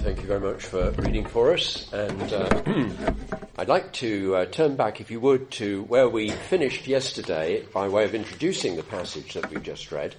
[0.00, 1.92] thank you very much for reading for us.
[1.92, 2.62] And uh,
[3.58, 7.86] I'd like to uh, turn back, if you would, to where we finished yesterday by
[7.86, 10.14] way of introducing the passage that we just read.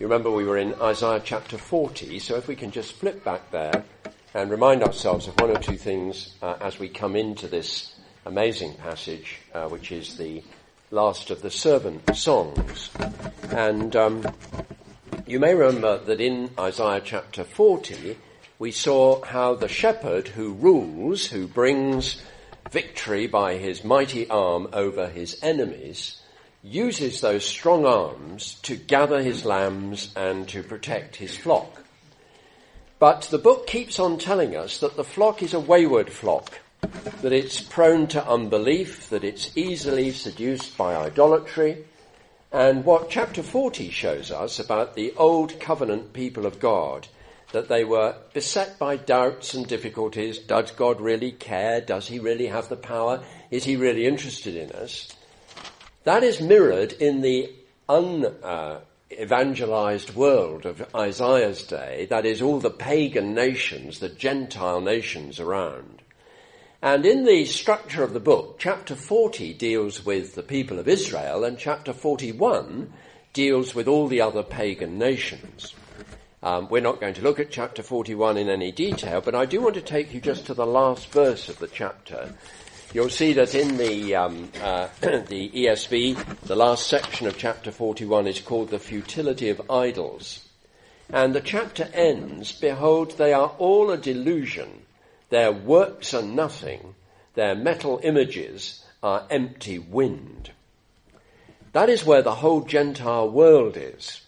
[0.00, 3.52] You remember we were in Isaiah chapter 40, so if we can just flip back
[3.52, 3.84] there
[4.34, 7.94] and remind ourselves of one or two things uh, as we come into this
[8.26, 10.42] amazing passage, uh, which is the
[10.90, 12.90] last of the servant songs.
[13.50, 14.26] And um,
[15.24, 18.16] you may remember that in Isaiah chapter 40,
[18.60, 22.20] we saw how the shepherd who rules, who brings
[22.70, 26.20] victory by his mighty arm over his enemies,
[26.62, 31.82] uses those strong arms to gather his lambs and to protect his flock.
[32.98, 36.60] But the book keeps on telling us that the flock is a wayward flock,
[37.22, 41.86] that it's prone to unbelief, that it's easily seduced by idolatry,
[42.52, 47.08] and what chapter 40 shows us about the old covenant people of God
[47.52, 50.38] that they were beset by doubts and difficulties.
[50.38, 51.80] Does God really care?
[51.80, 53.22] Does he really have the power?
[53.50, 55.08] Is he really interested in us?
[56.04, 57.52] That is mirrored in the
[57.88, 65.40] unevangelized uh, world of Isaiah's day, that is all the pagan nations, the Gentile nations
[65.40, 66.00] around.
[66.82, 71.44] And in the structure of the book, chapter 40 deals with the people of Israel
[71.44, 72.90] and chapter 41
[73.34, 75.74] deals with all the other pagan nations.
[76.42, 79.60] Um, we're not going to look at chapter 41 in any detail, but I do
[79.60, 82.32] want to take you just to the last verse of the chapter.
[82.94, 88.26] You'll see that in the, um, uh, the ESV, the last section of chapter 41
[88.26, 90.48] is called the futility of idols.
[91.10, 94.86] And the chapter ends, behold, they are all a delusion.
[95.28, 96.94] Their works are nothing.
[97.34, 100.52] Their metal images are empty wind.
[101.72, 104.22] That is where the whole Gentile world is.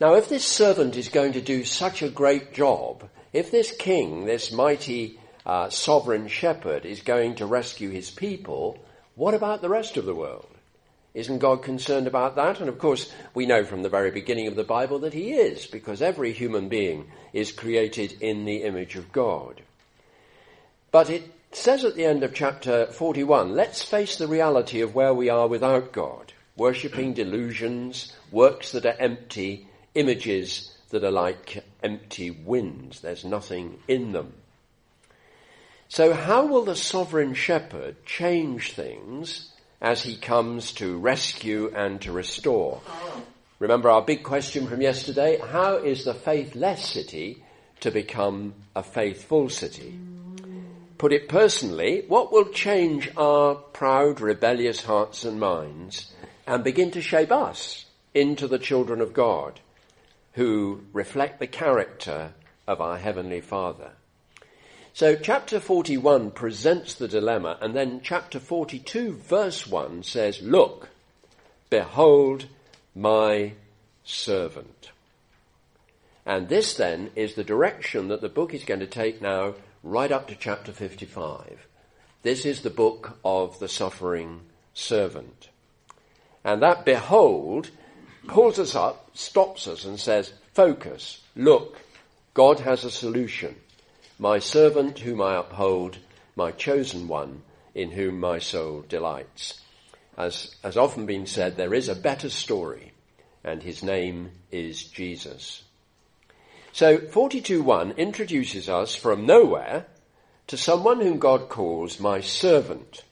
[0.00, 4.24] Now, if this servant is going to do such a great job, if this king,
[4.24, 8.78] this mighty uh, sovereign shepherd, is going to rescue his people,
[9.14, 10.48] what about the rest of the world?
[11.14, 12.58] Isn't God concerned about that?
[12.58, 15.64] And of course, we know from the very beginning of the Bible that He is,
[15.66, 19.62] because every human being is created in the image of God.
[20.90, 25.14] But it says at the end of chapter 41, let's face the reality of where
[25.14, 32.30] we are without God, worshipping delusions, works that are empty, images that are like empty
[32.30, 33.00] winds.
[33.00, 34.32] There's nothing in them.
[35.88, 39.50] So how will the sovereign shepherd change things
[39.80, 42.80] as he comes to rescue and to restore?
[43.58, 45.38] Remember our big question from yesterday?
[45.38, 47.42] How is the faithless city
[47.80, 49.98] to become a faithful city?
[50.98, 56.12] Put it personally, what will change our proud, rebellious hearts and minds
[56.46, 57.84] and begin to shape us
[58.14, 59.60] into the children of God?
[60.34, 62.32] Who reflect the character
[62.66, 63.92] of our Heavenly Father.
[64.92, 70.88] So chapter 41 presents the dilemma and then chapter 42 verse 1 says, look,
[71.68, 72.46] behold
[72.94, 73.54] my
[74.04, 74.90] servant.
[76.26, 80.10] And this then is the direction that the book is going to take now right
[80.10, 81.66] up to chapter 55.
[82.22, 84.40] This is the book of the suffering
[84.72, 85.48] servant.
[86.42, 87.70] And that behold
[88.26, 91.80] pulls us up, stops us and says, focus, look,
[92.34, 93.56] God has a solution.
[94.18, 95.98] My servant whom I uphold,
[96.36, 97.42] my chosen one
[97.74, 99.60] in whom my soul delights.
[100.16, 102.92] As has often been said, there is a better story
[103.42, 105.62] and his name is Jesus.
[106.72, 109.86] So 42.1 introduces us from nowhere
[110.46, 113.04] to someone whom God calls my servant.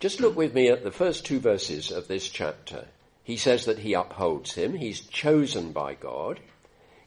[0.00, 2.86] Just look with me at the first two verses of this chapter.
[3.26, 4.74] He says that he upholds him.
[4.74, 6.38] He's chosen by God.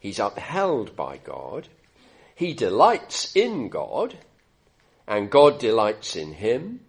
[0.02, 1.69] He's upheld by God.
[2.35, 4.18] He delights in God
[5.07, 6.81] and God delights in him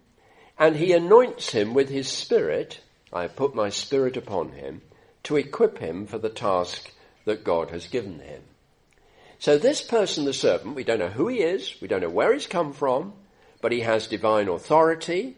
[0.59, 2.81] and he anoints him with his spirit.
[3.13, 4.81] I have put my spirit upon him
[5.23, 6.91] to equip him for the task
[7.23, 8.41] that God has given him.
[9.39, 12.33] So this person, the servant, we don't know who he is, we don't know where
[12.33, 13.13] he's come from,
[13.61, 15.37] but he has divine authority,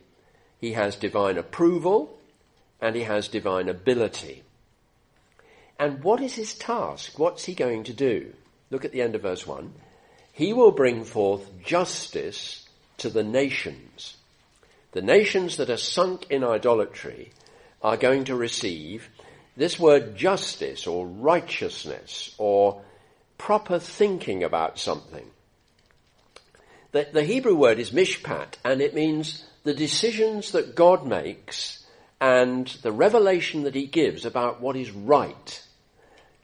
[0.58, 2.18] he has divine approval,
[2.84, 4.44] and he has divine ability.
[5.80, 7.18] And what is his task?
[7.18, 8.34] What's he going to do?
[8.70, 9.74] Look at the end of verse 1.
[10.34, 14.18] He will bring forth justice to the nations.
[14.92, 17.32] The nations that are sunk in idolatry
[17.82, 19.08] are going to receive
[19.56, 22.82] this word justice or righteousness or
[23.38, 25.26] proper thinking about something.
[26.92, 31.83] The, the Hebrew word is mishpat and it means the decisions that God makes
[32.20, 35.64] and the revelation that he gives about what is right.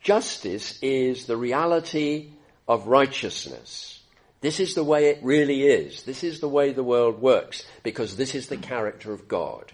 [0.01, 2.29] Justice is the reality
[2.67, 3.99] of righteousness.
[4.41, 6.03] This is the way it really is.
[6.03, 9.73] This is the way the world works because this is the character of God.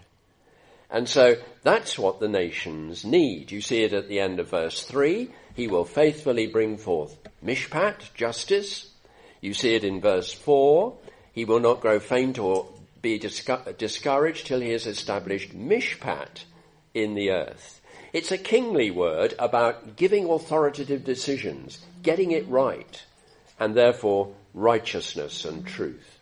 [0.90, 3.52] And so that's what the nations need.
[3.52, 5.30] You see it at the end of verse 3.
[5.54, 8.90] He will faithfully bring forth mishpat, justice.
[9.42, 10.98] You see it in verse 4.
[11.34, 12.68] He will not grow faint or
[13.06, 16.44] be discouraged till he has established mishpat
[16.96, 17.80] in the earth.
[18.14, 23.04] It's a kingly word about giving authoritative decisions, getting it right,
[23.60, 26.18] and therefore righteousness and truth.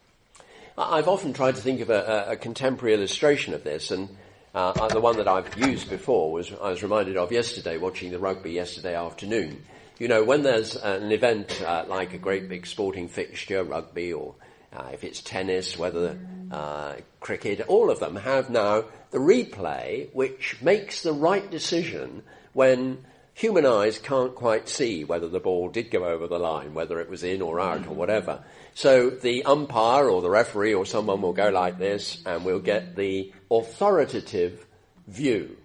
[0.77, 4.09] I've often tried to think of a, a contemporary illustration of this, and
[4.53, 8.19] uh, the one that I've used before was I was reminded of yesterday, watching the
[8.19, 9.63] rugby yesterday afternoon.
[9.99, 14.35] You know, when there's an event uh, like a great big sporting fixture, rugby, or
[14.75, 16.17] uh, if it's tennis, whether
[16.51, 22.23] uh, cricket, all of them have now the replay, which makes the right decision
[22.53, 23.03] when
[23.33, 27.09] human eyes can't quite see whether the ball did go over the line, whether it
[27.09, 28.43] was in or out or whatever.
[28.75, 32.95] So the umpire or the referee or someone will go like this and we'll get
[32.95, 34.65] the authoritative
[35.07, 35.57] view.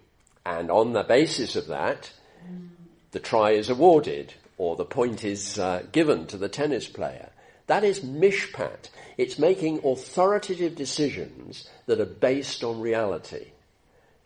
[0.44, 2.10] And on the basis of that,
[3.12, 7.30] the try is awarded or the point is uh, given to the tennis player.
[7.68, 8.88] That is mishpat.
[9.16, 13.48] It's making authoritative decisions that are based on reality,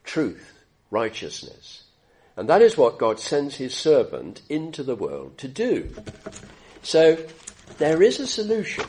[0.05, 1.83] truth, righteousness.
[2.37, 5.94] And that is what God sends his servant into the world to do.
[6.83, 7.19] So
[7.79, 8.87] there is a solution,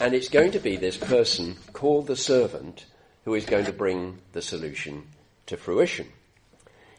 [0.00, 2.86] and it's going to be this person called the servant
[3.24, 5.08] who is going to bring the solution
[5.46, 6.06] to fruition.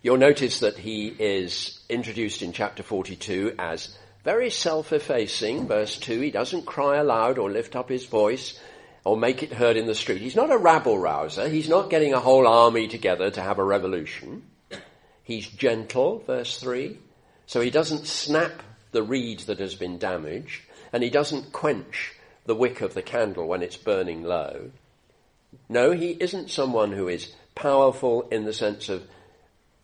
[0.02, 6.20] You'll notice that he is introduced in chapter 42 as very self-effacing, verse 2.
[6.20, 8.60] He doesn't cry aloud or lift up his voice
[9.06, 10.22] or make it heard in the street.
[10.22, 11.48] He's not a rabble rouser.
[11.48, 14.44] He's not getting a whole army together to have a revolution.
[15.24, 16.98] He's gentle, verse 3.
[17.46, 18.62] So he doesn't snap
[18.92, 22.14] the reed that has been damaged, and he doesn't quench
[22.46, 24.72] the wick of the candle when it's burning low.
[25.68, 29.08] No, he isn't someone who is powerful in the sense of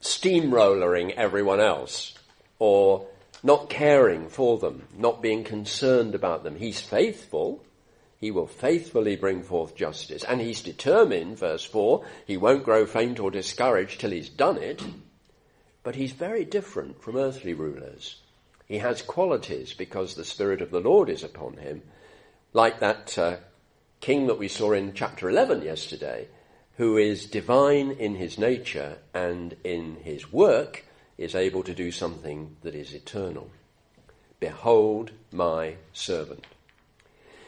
[0.01, 2.17] steamrollering everyone else
[2.59, 3.07] or
[3.45, 6.55] not caring for them, not being concerned about them.
[6.55, 7.63] He's faithful.
[8.17, 10.23] He will faithfully bring forth justice.
[10.23, 14.83] And he's determined, verse 4, he won't grow faint or discouraged till he's done it.
[15.83, 18.19] But he's very different from earthly rulers.
[18.67, 21.83] He has qualities because the Spirit of the Lord is upon him,
[22.51, 23.37] like that uh,
[23.99, 26.29] king that we saw in chapter 11 yesterday,
[26.77, 30.83] who is divine in his nature and in his work
[31.17, 33.49] is able to do something that is eternal.
[34.39, 36.45] Behold my servant.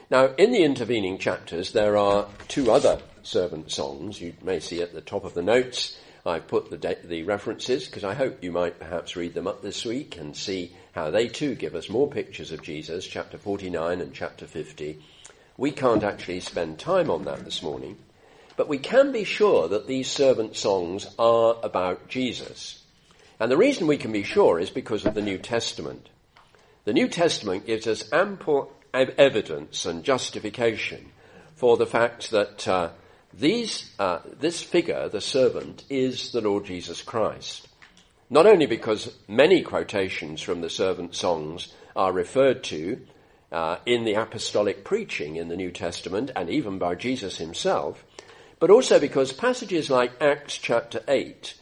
[0.10, 4.22] Now, in the intervening chapters, there are two other servant songs.
[4.22, 6.00] You may see at the top of the notes.
[6.26, 9.62] I've put the, de- the references because I hope you might perhaps read them up
[9.62, 14.02] this week and see how they too give us more pictures of Jesus, chapter 49
[14.02, 15.00] and chapter 50.
[15.58, 17.98] We can't actually spend time on that this morning,
[18.56, 22.84] but we can be sure that these servant songs are about Jesus.
[23.40, 26.10] And the reason we can be sure is because of the New Testament.
[26.86, 31.12] The New Testament gives us ample evidence and justification
[31.56, 32.90] for the fact that uh,
[33.34, 37.68] these, uh, this figure, the servant, is the Lord Jesus Christ.
[38.30, 43.00] Not only because many quotations from the servant songs are referred to
[43.52, 48.04] uh, in the apostolic preaching in the New Testament and even by Jesus himself,
[48.60, 51.54] but also because passages like Acts chapter 8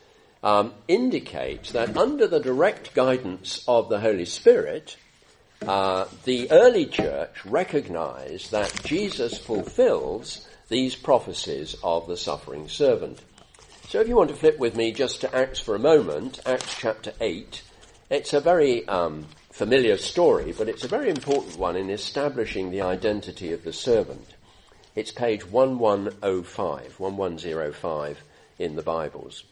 [0.46, 4.96] um, indicate that under the direct guidance of the Holy Spirit,
[5.68, 13.20] uh, the early church recognized that Jesus fulfills these prophecies of the suffering servant.
[13.90, 16.76] So if you want to flip with me just to Acts for a moment, Acts
[16.78, 17.64] chapter 8,
[18.12, 22.82] it's a very um, familiar story, but it's a very important one in establishing the
[22.82, 24.36] identity of the servant.
[24.96, 28.24] It's page 1105, 1105
[28.60, 29.44] in the Bibles.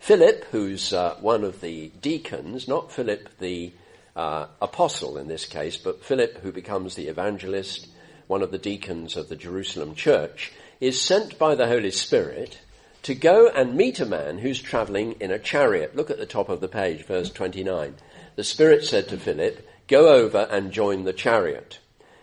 [0.00, 3.70] Philip, who's uh, one of the deacons, not Philip the
[4.16, 7.86] uh, apostle in this case, but Philip, who becomes the evangelist,
[8.26, 12.58] one of the deacons of the Jerusalem church, is sent by the Holy Spirit
[13.02, 15.94] to go and meet a man who's traveling in a chariot.
[15.94, 17.94] Look at the top of the page, verse 29.
[18.36, 21.78] The Spirit said to Philip, Go over and join the chariot.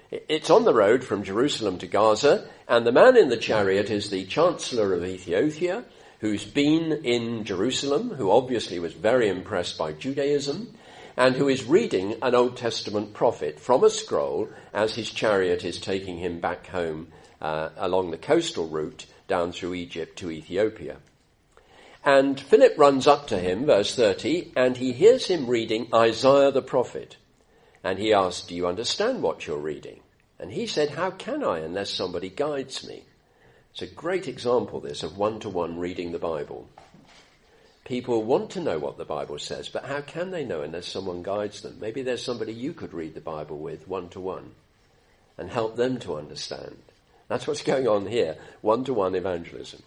[0.10, 4.10] It's on the road from Jerusalem to Gaza, and the man in the chariot is
[4.10, 5.84] the Chancellor of Ethiopia,
[6.19, 10.74] who's been in Jerusalem, who obviously was very impressed by Judaism,
[11.15, 15.79] and who is reading an Old Testament prophet from a scroll as his chariot is
[15.79, 17.07] taking him back home
[17.41, 20.97] uh, along the coastal route down through Egypt to Ethiopia.
[22.05, 26.62] And Philip runs up to him, verse 30, and he hears him reading Isaiah the
[26.62, 27.17] prophet.
[27.83, 30.00] And he asks, Do you understand what you're reading?
[30.39, 33.03] And he said, How can I unless somebody guides me?
[33.79, 36.67] It's a great example, this, of one to one reading the Bible.
[37.86, 41.22] People want to know what the Bible says, but how can they know unless someone
[41.22, 41.77] guides them?
[41.79, 44.55] Maybe there's somebody you could read the Bible with one to one
[45.38, 46.75] and help them to understand.
[47.27, 49.84] That's what's going on here one to one evangelism.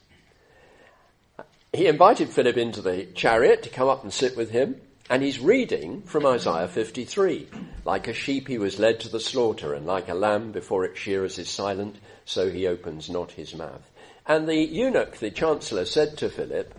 [1.72, 4.80] He invited Philip into the chariot to come up and sit with him.
[5.08, 7.48] And he's reading from Isaiah 53.
[7.84, 10.98] Like a sheep he was led to the slaughter, and like a lamb before its
[10.98, 13.90] shearers is silent, so he opens not his mouth.
[14.26, 16.74] And the eunuch, the chancellor, said to Philip,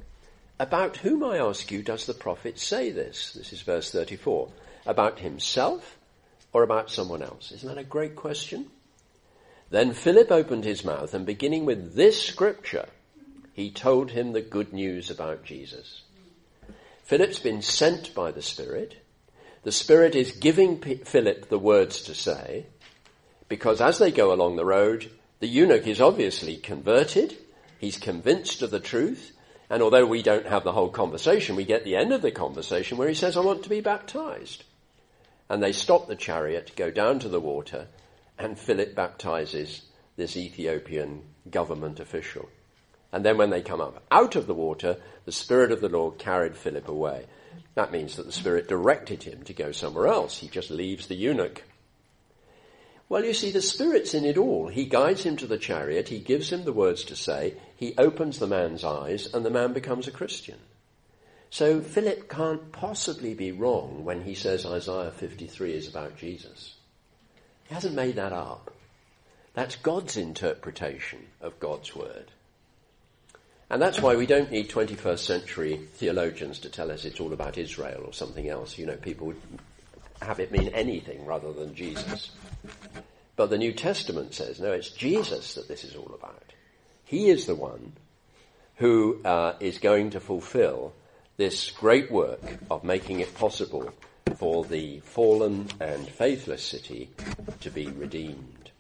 [0.59, 3.33] About whom, I ask you, does the prophet say this?
[3.33, 4.49] This is verse 34.
[4.85, 5.97] About himself
[6.53, 7.51] or about someone else?
[7.51, 8.67] Isn't that a great question?
[9.69, 12.87] Then Philip opened his mouth, and beginning with this scripture,
[13.53, 16.01] he told him the good news about Jesus.
[17.03, 19.00] Philip's been sent by the Spirit.
[19.63, 22.65] The Spirit is giving P- Philip the words to say,
[23.47, 27.37] because as they go along the road, the eunuch is obviously converted.
[27.79, 29.35] He's convinced of the truth.
[29.69, 32.97] And although we don't have the whole conversation, we get the end of the conversation
[32.97, 34.63] where he says, I want to be baptized.
[35.49, 37.87] And they stop the chariot, go down to the water,
[38.39, 39.81] and Philip baptizes
[40.15, 42.49] this Ethiopian government official.
[43.11, 46.17] And then when they come up out of the water, the Spirit of the Lord
[46.17, 47.25] carried Philip away.
[47.75, 50.37] That means that the Spirit directed him to go somewhere else.
[50.37, 51.63] He just leaves the eunuch.
[53.07, 54.67] Well, you see, the Spirit's in it all.
[54.67, 58.39] He guides him to the chariot, he gives him the words to say, he opens
[58.39, 60.57] the man's eyes, and the man becomes a Christian.
[61.49, 66.75] So Philip can't possibly be wrong when he says Isaiah 53 is about Jesus.
[67.67, 68.73] He hasn't made that up.
[69.53, 72.31] That's God's interpretation of God's word.
[73.71, 77.57] And that's why we don't need 21st century theologians to tell us it's all about
[77.57, 78.77] Israel or something else.
[78.77, 79.41] You know, people would
[80.21, 82.31] have it mean anything rather than Jesus.
[83.37, 86.51] But the New Testament says, no, it's Jesus that this is all about.
[87.05, 87.93] He is the one
[88.75, 90.91] who uh, is going to fulfill
[91.37, 93.93] this great work of making it possible
[94.35, 97.09] for the fallen and faithless city
[97.61, 98.70] to be redeemed.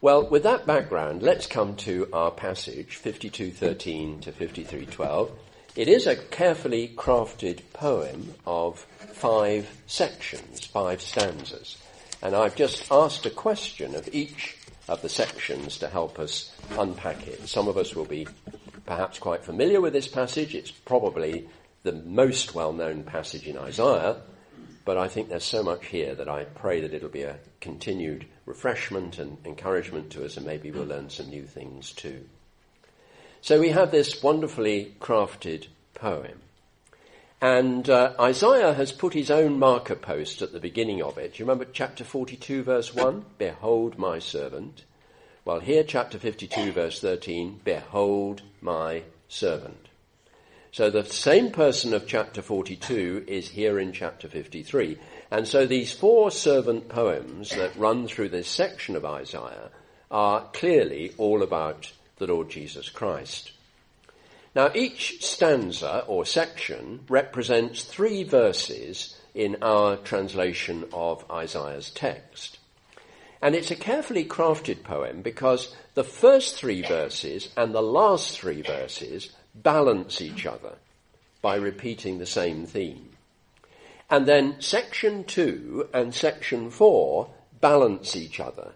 [0.00, 5.30] Well, with that background, let's come to our passage, 52.13 to 53.12.
[5.76, 8.80] It is a carefully crafted poem of
[9.14, 11.78] five sections, five stanzas.
[12.22, 14.56] And I've just asked a question of each
[14.88, 17.48] of the sections to help us unpack it.
[17.48, 18.26] Some of us will be
[18.86, 20.54] perhaps quite familiar with this passage.
[20.54, 21.48] It's probably
[21.82, 24.16] the most well-known passage in Isaiah,
[24.84, 28.26] but I think there's so much here that I pray that it'll be a continued
[28.46, 32.24] refreshment and encouragement to us, and maybe we'll learn some new things too.
[33.40, 36.40] So we have this wonderfully crafted poem.
[37.40, 41.38] And uh, Isaiah has put his own marker post at the beginning of it.
[41.38, 43.24] You remember chapter 42, verse 1?
[43.36, 44.84] Behold my servant.
[45.44, 49.83] Well, here, chapter 52, verse 13, Behold my servant.
[50.74, 54.98] So the same person of chapter 42 is here in chapter 53.
[55.30, 59.70] And so these four servant poems that run through this section of Isaiah
[60.10, 63.52] are clearly all about the Lord Jesus Christ.
[64.56, 72.58] Now each stanza or section represents three verses in our translation of Isaiah's text.
[73.40, 78.62] And it's a carefully crafted poem because the first three verses and the last three
[78.62, 80.74] verses balance each other
[81.42, 83.10] by repeating the same theme.
[84.10, 87.30] And then section two and section four
[87.60, 88.72] balance each other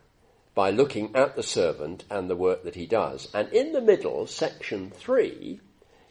[0.55, 3.29] by looking at the servant and the work that he does.
[3.33, 5.61] And in the middle, section three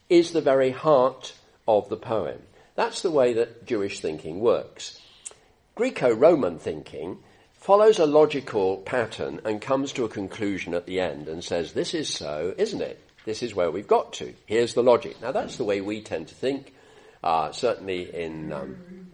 [0.10, 1.34] is the very heart
[1.68, 2.42] of the poem.
[2.76, 5.02] That's the way that Jewish thinking works.
[5.76, 7.18] Greco-Roman thinking
[7.54, 11.94] follows a logical pattern and comes to a conclusion at the end and says, this
[11.94, 13.04] is so, isn't it?
[13.28, 14.34] This is where we've got to.
[14.46, 15.22] Here's the logic.
[15.22, 16.74] Now that's the way we tend to think.
[17.22, 19.12] Uh, certainly in um,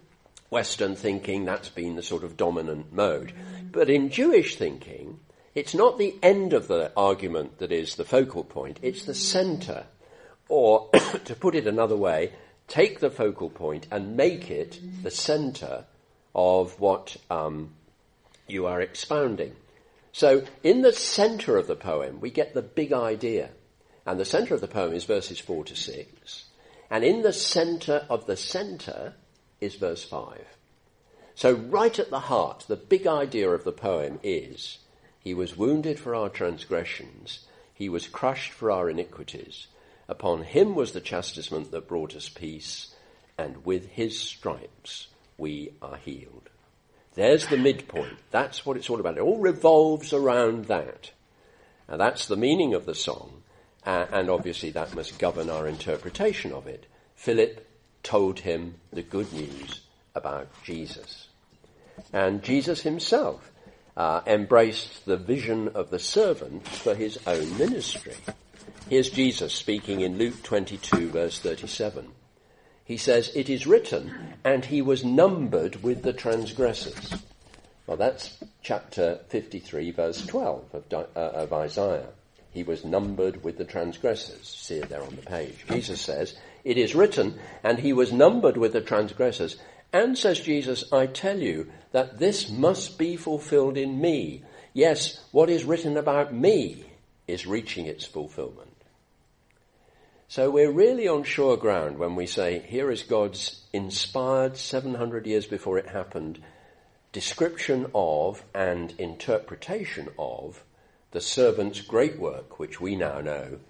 [0.50, 3.32] Western thinking, that's been the sort of dominant mode.
[3.72, 5.18] But in Jewish thinking,
[5.56, 9.84] it's not the end of the argument that is the focal point, it's the center.
[10.48, 10.90] Or,
[11.24, 12.34] to put it another way,
[12.68, 15.86] take the focal point and make it the center
[16.36, 17.74] of what um,
[18.46, 19.56] you are expounding.
[20.12, 23.50] So, in the center of the poem, we get the big idea.
[24.06, 26.44] And the center of the poem is verses 4 to 6.
[26.90, 29.14] And in the center of the center
[29.60, 30.40] is verse 5.
[31.34, 34.78] So right at the heart, the big idea of the poem is,
[35.18, 39.66] He was wounded for our transgressions, He was crushed for our iniquities.
[40.08, 42.94] Upon Him was the chastisement that brought us peace,
[43.38, 45.08] and with His stripes
[45.38, 46.50] we are healed.
[47.14, 48.18] There's the midpoint.
[48.30, 49.16] That's what it's all about.
[49.16, 51.12] It all revolves around that.
[51.88, 53.42] And that's the meaning of the song.
[53.84, 56.86] Uh, and obviously that must govern our interpretation of it.
[57.14, 57.66] Philip
[58.02, 59.80] told him the good news
[60.14, 61.28] about Jesus.
[62.12, 63.50] And Jesus himself
[63.96, 68.14] uh, embraced the vision of the servant for his own ministry.
[68.88, 72.10] Here's Jesus speaking in Luke 22 verse 37.
[72.84, 74.12] He says, it is written,
[74.44, 77.14] and he was numbered with the transgressors.
[77.86, 82.08] Well, that's chapter 53 verse 12 of, uh, of Isaiah.
[82.54, 84.48] He was numbered with the transgressors.
[84.48, 85.66] See it there on the page.
[85.68, 89.56] Jesus says, it is written, and he was numbered with the transgressors.
[89.92, 94.44] And says Jesus, I tell you that this must be fulfilled in me.
[94.72, 96.84] Yes, what is written about me
[97.26, 98.70] is reaching its fulfillment.
[100.28, 105.46] So we're really on sure ground when we say, here is God's inspired 700 years
[105.46, 106.40] before it happened
[107.12, 110.64] description of and interpretation of
[111.14, 113.60] the servant's great work, which we now know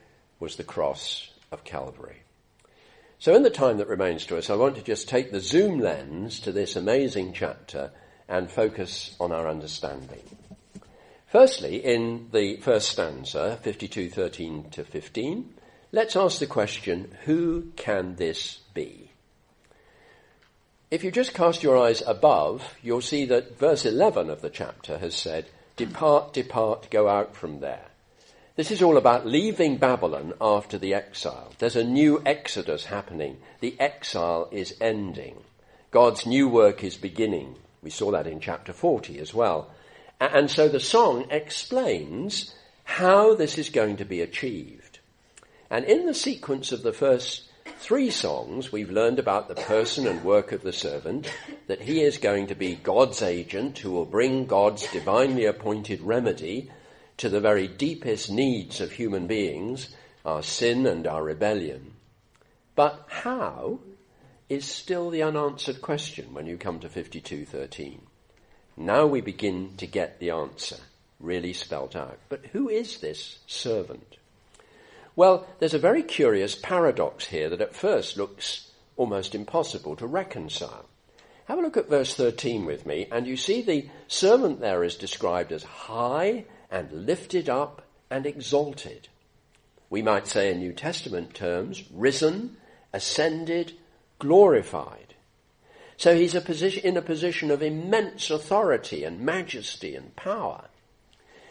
[0.40, 2.22] was the cross of Calvary.
[3.18, 5.78] So in the time that remains to us, I want to just take the zoom
[5.78, 7.92] lens to this amazing chapter
[8.28, 10.22] and focus on our understanding.
[11.26, 15.54] Firstly, in the first stanza, 52:13 to 15,
[15.92, 19.10] let's ask the question, who can this be?
[20.90, 24.96] If you just cast your eyes above, you'll see that verse 11 of the chapter
[24.96, 25.44] has said,
[25.76, 27.86] depart, depart, go out from there.
[28.56, 31.52] This is all about leaving Babylon after the exile.
[31.58, 33.38] There's a new exodus happening.
[33.60, 35.42] The exile is ending.
[35.90, 37.56] God's new work is beginning.
[37.82, 39.70] We saw that in chapter 40 as well.
[40.20, 42.54] And so the song explains
[42.84, 45.00] how this is going to be achieved.
[45.70, 47.43] And in the sequence of the first
[47.78, 51.30] three songs, we've learned about the person and work of the servant,
[51.66, 56.70] that he is going to be God's agent who will bring God's divinely appointed remedy
[57.18, 61.92] to the very deepest needs of human beings, our sin and our rebellion.
[62.74, 63.80] But how
[64.48, 67.98] is still the unanswered question when you come to 52.13.
[68.76, 70.76] Now we begin to get the answer
[71.20, 72.18] really spelt out.
[72.28, 74.16] But who is this servant?
[75.16, 80.86] Well, there's a very curious paradox here that at first looks almost impossible to reconcile.
[81.46, 84.96] Have a look at verse 13 with me, and you see the servant there is
[84.96, 89.08] described as high and lifted up and exalted.
[89.90, 92.56] We might say in New Testament terms, risen,
[92.92, 93.72] ascended,
[94.18, 95.14] glorified.
[95.96, 100.68] So he's a position, in a position of immense authority and majesty and power.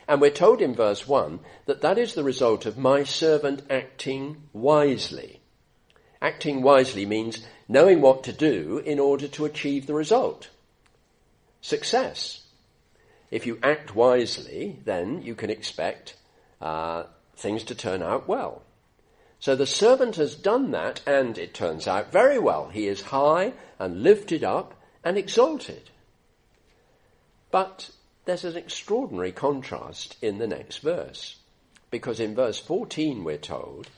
[0.07, 4.43] And we're told in verse 1 that that is the result of my servant acting
[4.51, 5.41] wisely.
[6.21, 10.49] Acting wisely means knowing what to do in order to achieve the result.
[11.61, 12.43] Success.
[13.31, 16.15] If you act wisely, then you can expect
[16.61, 17.03] uh,
[17.35, 18.63] things to turn out well.
[19.39, 22.69] So the servant has done that, and it turns out very well.
[22.69, 25.89] He is high and lifted up and exalted.
[27.51, 27.89] But
[28.25, 31.37] there's an extraordinary contrast in the next verse.
[31.91, 33.89] Because in verse 14 we're told,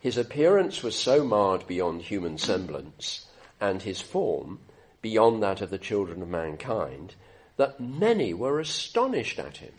[0.00, 3.26] his appearance was so marred beyond human semblance,
[3.60, 4.60] and his form
[5.02, 7.14] beyond that of the children of mankind,
[7.56, 9.72] that many were astonished at him.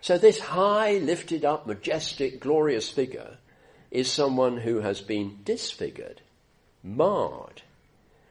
[0.00, 3.38] So this high, lifted up, majestic, glorious figure
[3.90, 6.20] is someone who has been disfigured,
[6.82, 7.62] marred.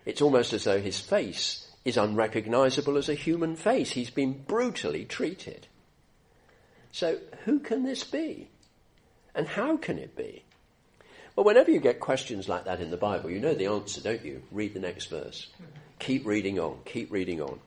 [0.06, 3.92] It's almost as though his face is unrecognizable as a human face.
[3.92, 5.68] He's been brutally treated.
[6.92, 8.50] So who can this be?
[9.36, 10.44] And how can it be?
[11.36, 14.24] Well, whenever you get questions like that in the Bible, you know the answer, don't
[14.24, 14.44] you?
[14.52, 15.48] Read the next verse.
[16.00, 17.60] Keep reading on, keep reading on.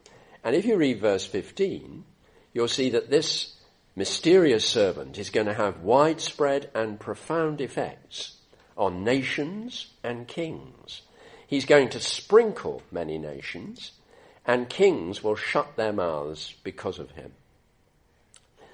[0.44, 2.04] And if you read verse 15,
[2.52, 3.56] you'll see that this
[3.96, 8.36] mysterious servant is going to have widespread and profound effects
[8.76, 11.02] on nations and kings.
[11.48, 13.92] He's going to sprinkle many nations,
[14.46, 17.32] and kings will shut their mouths because of him.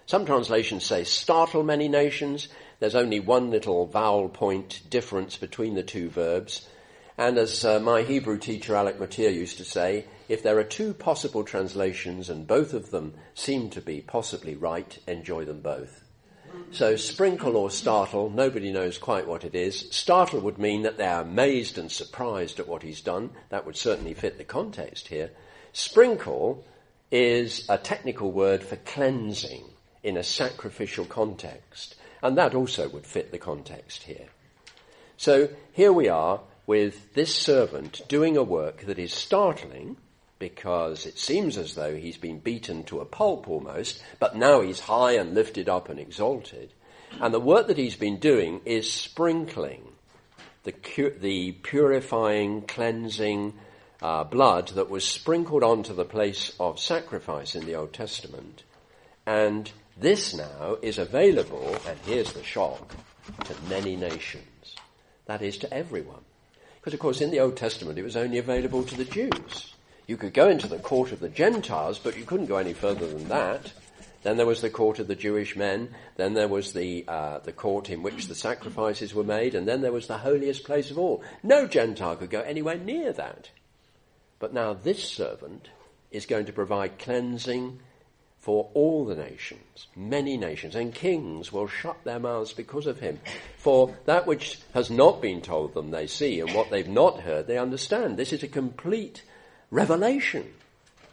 [0.06, 2.48] Some translations say startle many nations.
[2.80, 6.68] There's only one little vowel point difference between the two verbs.
[7.16, 10.92] And as uh, my Hebrew teacher Alec Motyer used to say, if there are two
[10.92, 16.02] possible translations and both of them seem to be possibly right, enjoy them both.
[16.70, 19.88] So sprinkle or startle, nobody knows quite what it is.
[19.90, 23.30] Startle would mean that they're amazed and surprised at what he's done.
[23.48, 25.30] That would certainly fit the context here.
[25.72, 26.64] Sprinkle
[27.10, 29.64] is a technical word for cleansing
[30.02, 31.94] in a sacrificial context.
[32.22, 34.28] And that also would fit the context here.
[35.16, 39.96] So here we are with this servant doing a work that is startling
[40.38, 44.80] because it seems as though he's been beaten to a pulp almost, but now he's
[44.80, 46.72] high and lifted up and exalted.
[47.20, 49.84] And the work that he's been doing is sprinkling
[50.64, 50.74] the,
[51.20, 53.54] the purifying, cleansing
[54.02, 58.64] uh, blood that was sprinkled onto the place of sacrifice in the Old Testament.
[59.26, 62.94] And this now is available, and here's the shock,
[63.44, 64.76] to many nations.
[65.26, 66.24] That is, to everyone.
[66.80, 69.74] Because, of course, in the Old Testament it was only available to the Jews.
[70.08, 73.06] You could go into the court of the Gentiles, but you couldn't go any further
[73.06, 73.72] than that.
[74.24, 75.94] Then there was the court of the Jewish men.
[76.16, 79.54] Then there was the, uh, the court in which the sacrifices were made.
[79.54, 81.22] And then there was the holiest place of all.
[81.42, 83.50] No Gentile could go anywhere near that.
[84.42, 85.68] But now this servant
[86.10, 87.78] is going to provide cleansing
[88.40, 93.20] for all the nations, many nations, and kings will shut their mouths because of him.
[93.58, 97.46] For that which has not been told them they see, and what they've not heard
[97.46, 98.16] they understand.
[98.16, 99.22] This is a complete
[99.70, 100.52] revelation.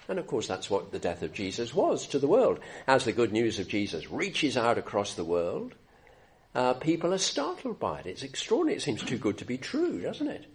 [0.08, 2.60] And of course, that's what the death of Jesus was to the world.
[2.88, 5.76] As the good news of Jesus reaches out across the world,
[6.56, 8.08] uh, people are startled by it.
[8.08, 8.78] It's extraordinary.
[8.78, 10.48] It seems too good to be true, doesn't it?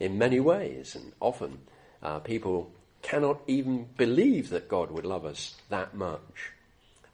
[0.00, 1.58] In many ways, and often
[2.02, 2.70] uh, people
[3.02, 6.52] cannot even believe that God would love us that much.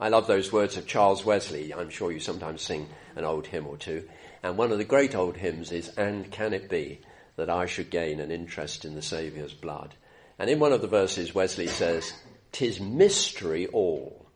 [0.00, 1.72] I love those words of Charles Wesley.
[1.72, 4.08] I'm sure you sometimes sing an old hymn or two.
[4.42, 7.00] And one of the great old hymns is, And can it be
[7.36, 9.94] that I should gain an interest in the Saviour's blood?
[10.38, 12.12] And in one of the verses, Wesley says,
[12.50, 14.26] Tis mystery all.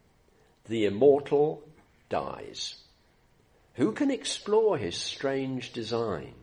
[0.69, 1.63] The immortal
[2.09, 2.77] dies.
[3.75, 6.35] Who can explore his strange design?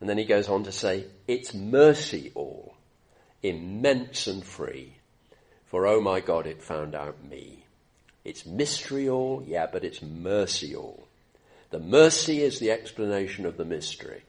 [0.00, 2.73] And then he goes on to say, It's mercy all,
[3.44, 4.96] immense and free.
[5.66, 7.64] For oh my God, it found out me.
[8.24, 11.06] It's mystery all, yeah, but it's mercy all.
[11.70, 14.22] The mercy is the explanation of the mystery.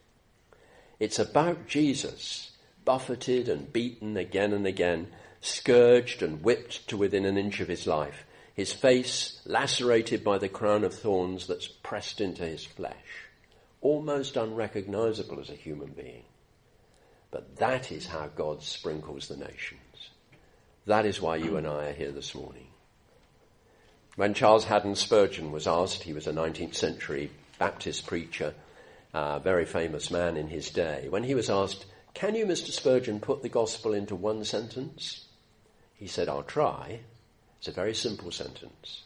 [0.99, 2.51] It's about Jesus
[2.84, 5.08] buffeted and beaten again and again,
[5.41, 10.49] scourged and whipped to within an inch of his life, his face lacerated by the
[10.49, 13.28] crown of thorns that's pressed into his flesh,
[13.82, 16.25] almost unrecognizable as a human being.
[17.36, 20.10] But that is how God sprinkles the nations.
[20.86, 22.67] That is why you and I are here this morning.
[24.15, 28.54] When Charles Haddon Spurgeon was asked, he was a 19th century Baptist preacher,
[29.13, 32.69] a very famous man in his day, when he was asked, can you, Mr.
[32.69, 35.26] Spurgeon, put the gospel into one sentence?
[35.95, 37.02] He said, I'll try.
[37.58, 39.04] It's a very simple sentence.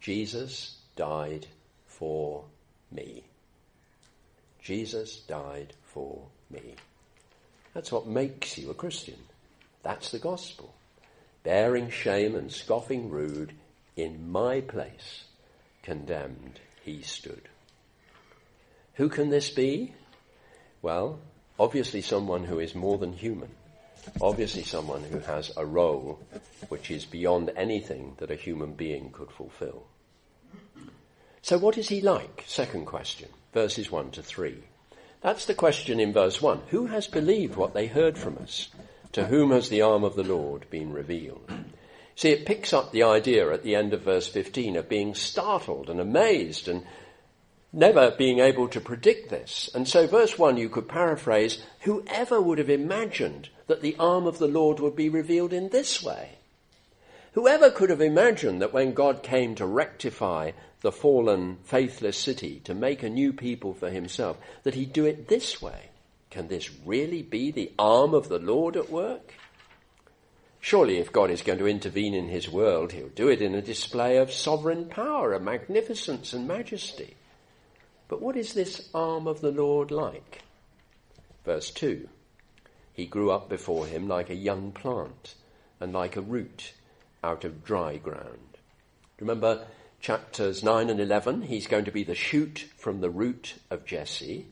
[0.00, 1.46] Jesus died
[1.86, 2.44] for
[2.90, 3.22] me.
[4.60, 6.74] Jesus died for me.
[7.78, 9.14] That's what makes you a Christian.
[9.84, 10.74] That's the gospel.
[11.44, 13.52] Bearing shame and scoffing rude,
[13.94, 15.22] in my place,
[15.84, 17.48] condemned he stood.
[18.94, 19.94] Who can this be?
[20.82, 21.20] Well,
[21.60, 23.50] Obviously someone who is more than human.
[24.20, 26.18] Obviously someone who has a role
[26.70, 29.86] which is beyond anything that a human being could fulfill.
[31.42, 32.42] So what is he like?
[32.48, 34.64] Second question, verses 1 to 3.
[35.20, 36.62] That's the question in verse 1.
[36.68, 38.68] Who has believed what they heard from us?
[39.12, 41.50] To whom has the arm of the Lord been revealed?
[42.14, 45.88] See, it picks up the idea at the end of verse 15 of being startled
[45.88, 46.84] and amazed and
[47.72, 49.70] never being able to predict this.
[49.74, 54.38] And so verse 1 you could paraphrase, whoever would have imagined that the arm of
[54.38, 56.37] the Lord would be revealed in this way?
[57.38, 62.74] Whoever could have imagined that when God came to rectify the fallen, faithless city, to
[62.74, 65.90] make a new people for himself, that he'd do it this way?
[66.30, 69.34] Can this really be the arm of the Lord at work?
[70.58, 73.62] Surely if God is going to intervene in his world, he'll do it in a
[73.62, 77.14] display of sovereign power, of magnificence and majesty.
[78.08, 80.42] But what is this arm of the Lord like?
[81.44, 82.08] Verse 2
[82.94, 85.36] He grew up before him like a young plant
[85.78, 86.72] and like a root
[87.22, 88.58] out of dry ground.
[89.20, 89.66] Remember
[90.00, 91.42] chapters 9 and 11?
[91.42, 94.46] He's going to be the shoot from the root of Jesse.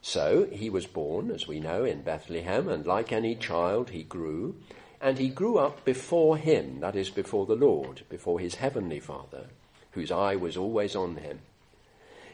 [0.00, 4.56] So he was born, as we know, in Bethlehem, and like any child, he grew.
[5.00, 9.46] And he grew up before him, that is, before the Lord, before his heavenly Father,
[9.92, 11.40] whose eye was always on him.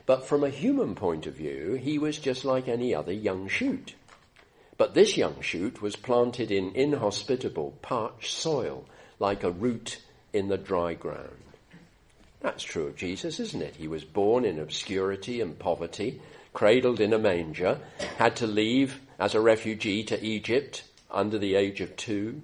[0.07, 3.95] But from a human point of view, he was just like any other young shoot.
[4.79, 8.87] But this young shoot was planted in inhospitable, parched soil,
[9.19, 10.01] like a root
[10.33, 11.43] in the dry ground.
[12.41, 13.77] That's true of Jesus, isn't it?
[13.77, 16.21] He was born in obscurity and poverty,
[16.53, 17.79] cradled in a manger,
[18.17, 22.43] had to leave as a refugee to Egypt under the age of two,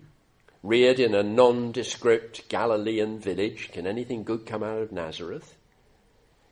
[0.62, 3.70] reared in a nondescript Galilean village.
[3.72, 5.54] Can anything good come out of Nazareth?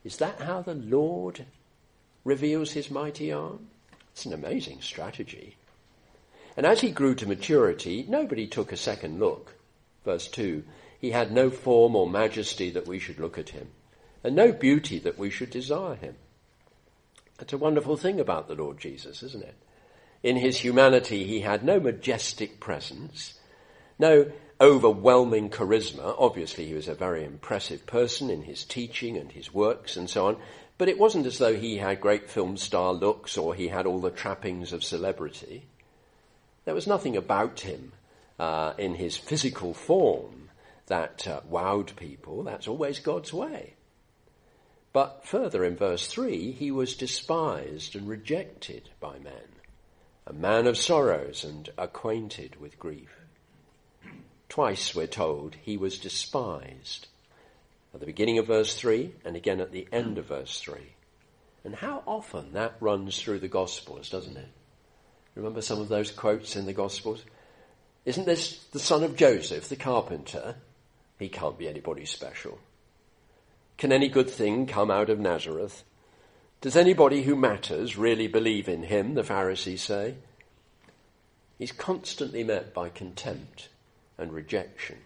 [0.05, 1.45] Is that how the Lord
[2.25, 3.69] reveals his mighty arm?
[4.13, 5.57] It's an amazing strategy.
[6.57, 9.55] And as he grew to maturity, nobody took a second look.
[10.05, 10.65] Verse 2
[11.01, 13.69] He had no form or majesty that we should look at him,
[14.25, 16.17] and no beauty that we should desire him.
[17.39, 19.57] That's a wonderful thing about the Lord Jesus, isn't it?
[20.23, 23.35] In his humanity, he had no majestic presence,
[23.99, 26.15] no overwhelming charisma.
[26.17, 30.29] Obviously, he was a very impressive person in his teaching and his works and so
[30.29, 30.37] on,
[30.79, 34.01] but it wasn't as though he had great film star looks or he had all
[34.01, 35.67] the trappings of celebrity.
[36.65, 37.93] There was nothing about him
[38.43, 40.51] uh, in his physical form
[40.87, 42.43] that uh, wowed people.
[42.43, 43.75] That's always God's way.
[44.93, 49.61] But further in verse 3, he was despised and rejected by men,
[50.27, 53.15] a man of sorrows and acquainted with grief.
[54.49, 57.07] Twice we're told he was despised.
[57.95, 60.81] At the beginning of verse 3 and again at the end of verse 3.
[61.63, 64.49] And how often that runs through the Gospels, doesn't it?
[65.37, 67.23] Remember some of those quotes in the Gospels?
[68.05, 70.57] Isn't this the son of Joseph, the carpenter?
[71.19, 72.59] He can't be anybody special.
[73.79, 75.85] Can any good thing come out of Nazareth?
[76.61, 80.15] Does anybody who matters really believe in him, the Pharisees say?
[81.59, 83.69] He's constantly met by contempt
[84.19, 84.99] and rejection,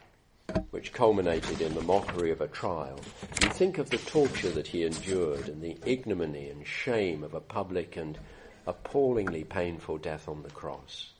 [0.70, 3.00] which culminated in the mockery of a trial.
[3.42, 7.40] You think of the torture that he endured and the ignominy and shame of a
[7.40, 8.18] public and
[8.66, 11.10] appallingly painful death on the cross.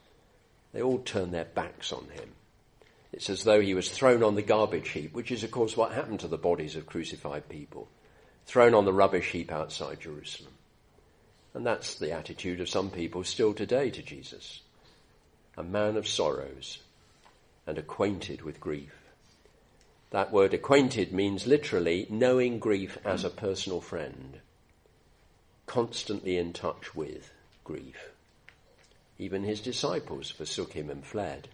[0.77, 2.33] They all turned their backs on him.
[3.11, 5.93] It's as though he was thrown on the garbage heap, which is, of course, what
[5.93, 7.89] happened to the bodies of crucified people.
[8.45, 10.53] Thrown on the rubbish heap outside Jerusalem.
[11.55, 14.61] And that's the attitude of some people still today to Jesus.
[15.57, 16.81] A man of sorrows
[17.67, 18.93] and acquainted with grief.
[20.11, 24.41] That word acquainted means literally knowing grief as a personal friend,
[25.65, 27.33] constantly in touch with
[27.65, 28.11] grief.
[29.19, 31.49] Even his disciples forsook him and fled.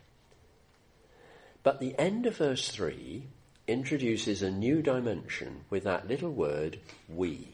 [1.63, 3.25] But the end of verse 3
[3.69, 7.49] introduces a new dimension with that little word, we.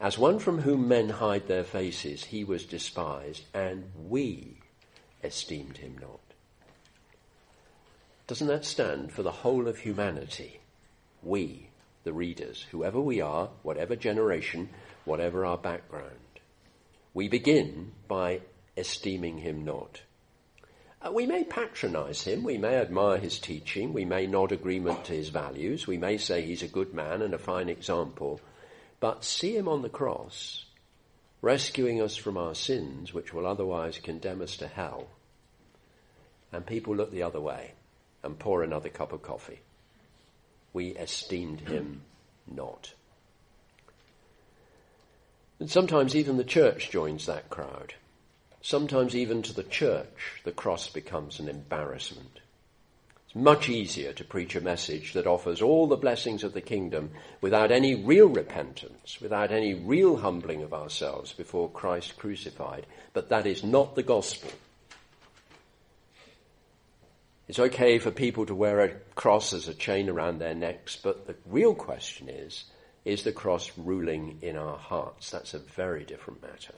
[0.00, 4.58] As one from whom men hide their faces, he was despised, and we
[5.24, 6.20] esteemed him not.
[8.28, 10.60] Doesn't that stand for the whole of humanity?
[11.22, 11.70] We,
[12.04, 14.68] the readers, whoever we are, whatever generation,
[15.04, 16.14] whatever our background.
[17.14, 18.40] We begin by
[18.76, 20.02] esteeming him not.
[21.00, 25.12] Uh, we may patronize him, we may admire his teaching, we may nod agreement to
[25.12, 28.40] his values, we may say he's a good man and a fine example,
[28.98, 30.64] but see him on the cross,
[31.40, 35.06] rescuing us from our sins, which will otherwise condemn us to hell,
[36.52, 37.72] and people look the other way
[38.24, 39.60] and pour another cup of coffee.
[40.72, 42.02] We esteemed him
[42.46, 42.92] not.
[45.60, 47.94] And sometimes even the church joins that crowd.
[48.60, 52.40] Sometimes even to the church, the cross becomes an embarrassment.
[53.26, 57.10] It's much easier to preach a message that offers all the blessings of the kingdom
[57.40, 62.86] without any real repentance, without any real humbling of ourselves before Christ crucified.
[63.12, 64.50] But that is not the gospel.
[67.48, 71.26] It's okay for people to wear a cross as a chain around their necks, but
[71.26, 72.64] the real question is,
[73.04, 75.30] is the cross ruling in our hearts?
[75.30, 76.74] That's a very different matter.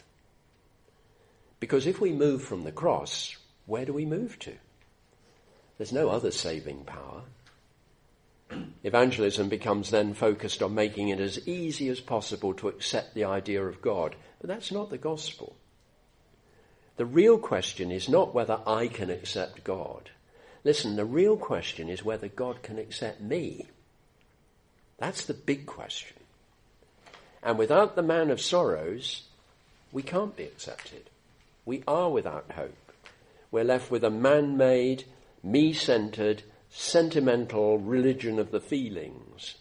[1.59, 4.53] Because if we move from the cross, where do we move to?
[5.79, 7.23] There's no other saving power.
[8.83, 13.65] Evangelism becomes then focused on making it as easy as possible to accept the idea
[13.65, 14.17] of God.
[14.41, 15.57] But that's not the gospel.
[16.97, 20.11] The real question is not whether I can accept God.
[20.65, 23.69] Listen, the real question is whether God can accept me.
[25.01, 26.17] That's the big question.
[27.43, 29.23] And without the man of sorrows,
[29.91, 31.09] we can't be accepted.
[31.65, 32.93] We are without hope.
[33.51, 35.05] We're left with a man made,
[35.43, 39.57] me centered, sentimental religion of the feelings.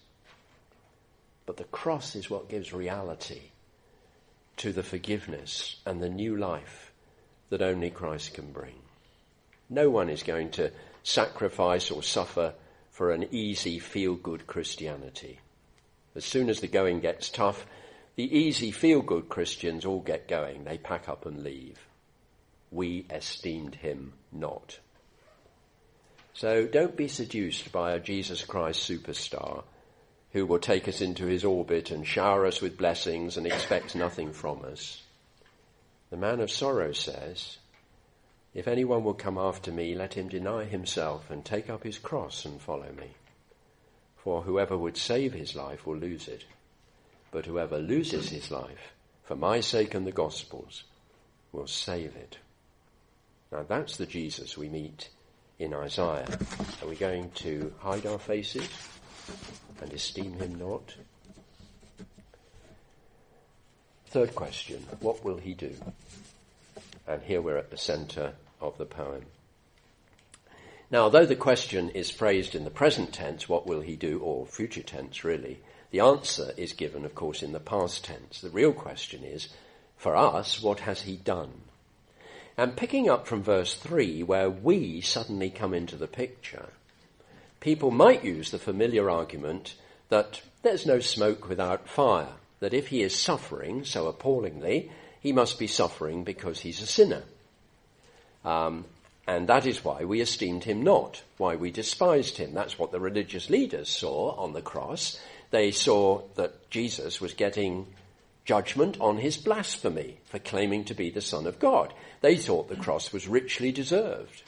[1.46, 3.42] But the cross is what gives reality
[4.58, 6.92] to the forgiveness and the new life
[7.50, 8.76] that only Christ can bring.
[9.70, 10.72] No one is going to
[11.04, 12.54] sacrifice or suffer
[13.00, 15.40] for an easy, feel good Christianity.
[16.18, 17.66] As soon as the going gets tough,
[18.18, 20.66] the easy, feel good Christians all get going.
[20.66, 21.80] They pack up and leave.
[22.72, 24.80] We esteemed him not.
[26.34, 29.64] So don't be seduced by a Jesus Christ superstar
[30.34, 34.34] who will take us into his orbit and shower us with blessings and expects nothing
[34.34, 35.02] from us.
[36.10, 37.60] The man of sorrow says,
[38.54, 42.46] if anyone will come after me, let him deny himself and take up his cross
[42.46, 43.12] and follow me.
[44.18, 46.46] For whoever would save his life will lose it,
[47.32, 50.84] but whoever loses his life for my sake and the gospel's
[51.52, 52.40] will save it.
[53.52, 55.10] Now that's the Jesus we meet
[55.60, 56.28] in Isaiah.
[56.82, 58.68] Are we going to hide our faces
[59.82, 60.96] and esteem him not?
[64.08, 65.76] Third question, what will he do?
[67.10, 69.26] And here we're at the centre of the poem.
[70.92, 74.46] Now, although the question is phrased in the present tense, what will he do, or
[74.46, 78.42] future tense really, the answer is given, of course, in the past tense.
[78.42, 79.50] The real question is,
[79.98, 81.50] for us, what has he done?
[82.56, 86.70] And picking up from verse 3, where we suddenly come into the picture,
[87.60, 89.74] people might use the familiar argument
[90.10, 95.60] that there's no smoke without fire, that if he is suffering so appallingly, he must
[95.60, 97.24] be suffering because he's a sinner.
[98.46, 98.86] Um,
[99.28, 102.54] and that is why we esteemed him not, why we despised him.
[102.54, 105.20] That's what the religious leaders saw on the cross.
[105.52, 107.88] They saw that Jesus was getting
[108.46, 111.94] judgment on his blasphemy for claiming to be the Son of God.
[112.22, 114.42] They thought the cross was richly deserved.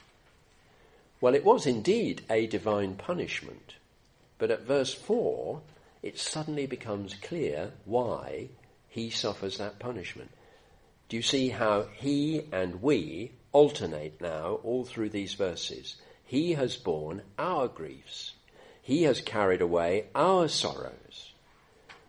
[1.20, 3.76] Well, it was indeed a divine punishment.
[4.40, 5.62] But at verse 4,
[6.02, 8.48] it suddenly becomes clear why
[8.90, 10.32] he suffers that punishment.
[11.12, 15.98] Do you see how he and we alternate now all through these verses.
[16.24, 18.32] He has borne our griefs.
[18.82, 21.34] He has carried away our sorrows.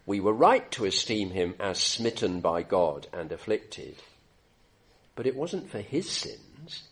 [0.07, 3.97] We were right to esteem him as smitten by God and afflicted.
[5.17, 6.85] But it wasn't for his sins.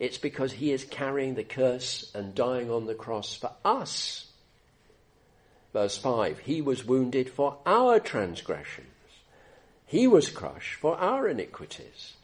[0.00, 4.26] It's because he is carrying the curse and dying on the cross for us.
[5.72, 8.91] Verse 5 He was wounded for our transgressions,
[9.92, 12.14] he was crushed for our iniquities.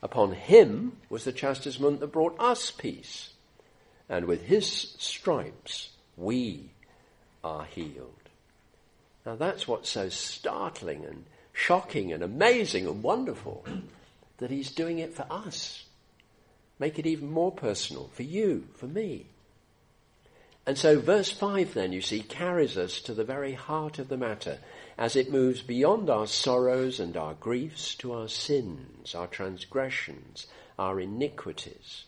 [0.00, 3.30] Upon him was the chastisement that brought us peace.
[4.08, 6.70] And with his stripes we
[7.42, 8.28] are healed.
[9.26, 13.66] Now that's what's so startling and shocking and amazing and wonderful
[14.38, 15.84] that he's doing it for us.
[16.78, 19.26] Make it even more personal for you, for me.
[20.66, 24.16] And so verse 5 then, you see, carries us to the very heart of the
[24.16, 24.58] matter
[24.96, 30.46] as it moves beyond our sorrows and our griefs to our sins, our transgressions,
[30.78, 32.04] our iniquities.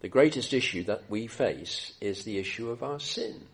[0.00, 3.46] The greatest issue that we face is the issue of our sin.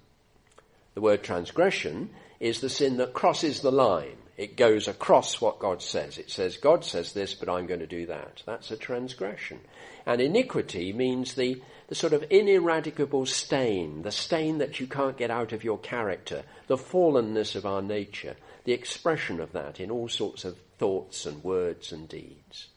[0.94, 4.16] The word transgression is the sin that crosses the line.
[4.36, 6.16] It goes across what God says.
[6.16, 8.42] It says, God says this, but I'm going to do that.
[8.46, 9.60] That's a transgression.
[10.06, 15.30] And iniquity means the, the sort of ineradicable stain, the stain that you can't get
[15.30, 20.08] out of your character, the fallenness of our nature, the expression of that in all
[20.08, 22.68] sorts of thoughts and words and deeds.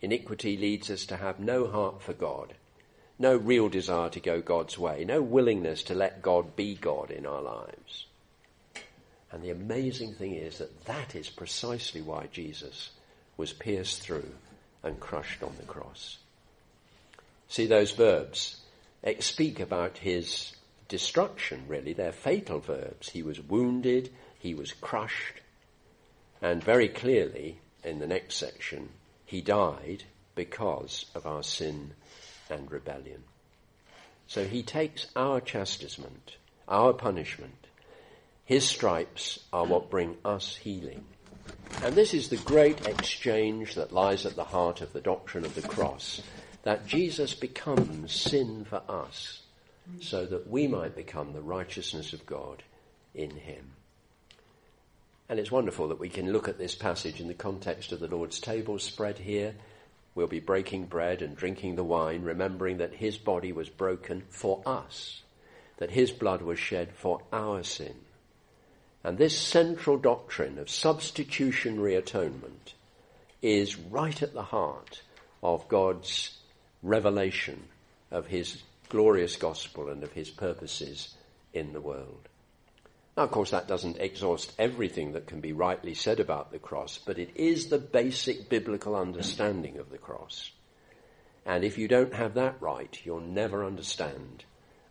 [0.00, 2.54] Iniquity leads us to have no heart for God,
[3.18, 7.26] no real desire to go God's way, no willingness to let God be God in
[7.26, 8.06] our lives.
[9.30, 12.90] And the amazing thing is that that is precisely why Jesus
[13.36, 14.30] was pierced through
[14.82, 16.16] and crushed on the cross.
[17.50, 18.60] See those verbs
[19.02, 20.52] eh, speak about his
[20.88, 21.92] destruction, really.
[21.92, 23.08] They're fatal verbs.
[23.08, 24.08] He was wounded,
[24.38, 25.40] he was crushed,
[26.40, 28.90] and very clearly in the next section,
[29.26, 30.04] he died
[30.36, 31.94] because of our sin
[32.48, 33.24] and rebellion.
[34.28, 36.36] So he takes our chastisement,
[36.68, 37.66] our punishment.
[38.44, 41.04] His stripes are what bring us healing.
[41.82, 45.56] And this is the great exchange that lies at the heart of the doctrine of
[45.56, 46.22] the cross
[46.62, 49.42] that Jesus becomes sin for us
[50.00, 52.62] so that we might become the righteousness of God
[53.14, 53.72] in him.
[55.28, 58.08] And it's wonderful that we can look at this passage in the context of the
[58.08, 59.54] Lord's table spread here.
[60.14, 64.60] We'll be breaking bread and drinking the wine, remembering that his body was broken for
[64.66, 65.22] us,
[65.78, 67.94] that his blood was shed for our sin.
[69.02, 72.74] And this central doctrine of substitutionary atonement
[73.40, 75.02] is right at the heart
[75.42, 76.36] of God's
[76.82, 77.62] revelation
[78.10, 81.14] of his glorious gospel and of his purposes
[81.52, 82.28] in the world.
[83.16, 86.98] Now, of course, that doesn't exhaust everything that can be rightly said about the cross,
[86.98, 90.50] but it is the basic biblical understanding of the cross.
[91.44, 94.44] And if you don't have that right, you'll never understand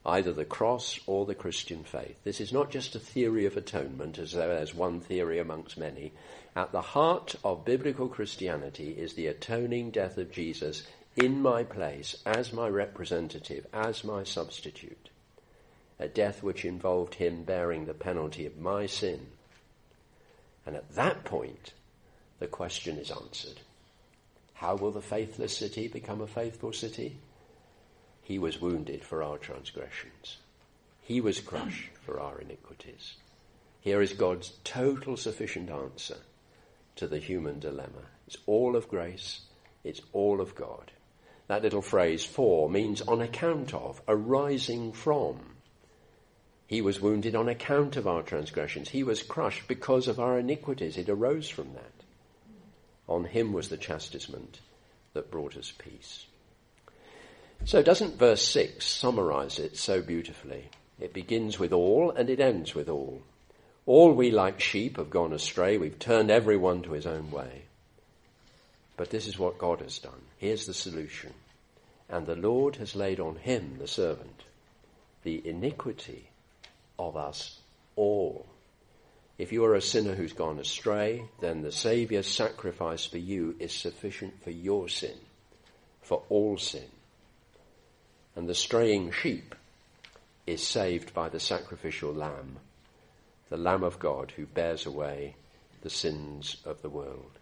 [0.05, 2.18] either the cross or the Christian faith.
[2.24, 6.14] This is not just a theory of atonement, as though there's one theory amongst many.
[6.55, 10.84] At the heart of biblical Christianity is the atoning death of Jesus
[11.20, 15.09] in my place as my representative, as my substitute.
[15.99, 19.28] A death which involved him bearing the penalty of my sin.
[20.65, 21.74] And at that point,
[22.39, 23.59] the question is answered.
[24.53, 27.17] How will the faithless city become a faithful city?
[28.22, 30.38] He was wounded for our transgressions.
[31.01, 33.15] He was crushed for our iniquities.
[33.82, 36.17] Here is God's total sufficient answer
[36.97, 38.07] to the human dilemma.
[38.28, 39.41] It's all of grace
[39.84, 40.91] It's all of God.
[41.50, 45.39] That little phrase for means on account of, arising from.
[46.68, 48.89] He was wounded on account of our transgressions.
[48.89, 50.95] He was crushed because of our iniquities.
[50.95, 52.06] It arose from that.
[53.08, 54.60] On him was the chastisement
[55.14, 56.28] that brought us peace.
[57.66, 60.70] So doesn't verse 6 summarize it so beautifully?
[61.00, 63.24] It begins with all and it ends with all.
[63.88, 65.80] All we like sheep have gone astray.
[65.80, 67.64] We've turned everyone to his own way.
[69.00, 70.22] But this is what God has done.
[70.39, 71.34] Here's the solution.
[72.10, 74.43] And the Lord has laid on him, the servant,
[75.24, 76.28] the iniquity
[77.00, 77.60] of us
[77.95, 78.45] all.
[79.38, 83.72] If you are a sinner who's gone astray, then the Saviour's sacrifice for you is
[83.72, 85.16] sufficient for your sin,
[86.02, 86.89] for all sin.
[88.36, 89.56] And the straying sheep
[90.45, 92.58] is saved by the sacrificial lamb,
[93.50, 95.36] the Lamb of God who bears away
[95.84, 97.39] the sins of the world.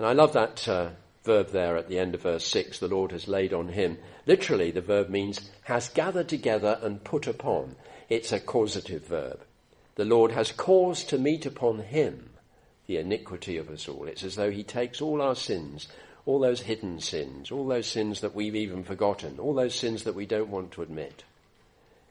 [0.00, 0.92] And I love that uh,
[1.24, 3.98] verb there at the end of verse 6, the Lord has laid on him.
[4.24, 7.76] Literally, the verb means has gathered together and put upon.
[8.08, 9.40] It's a causative verb.
[9.96, 12.30] The Lord has caused to meet upon him
[12.86, 14.06] the iniquity of us all.
[14.06, 15.86] It's as though he takes all our sins,
[16.24, 20.14] all those hidden sins, all those sins that we've even forgotten, all those sins that
[20.14, 21.24] we don't want to admit,